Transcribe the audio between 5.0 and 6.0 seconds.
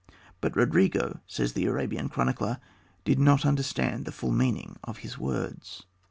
his words."